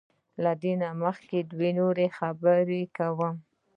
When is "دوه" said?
1.51-1.69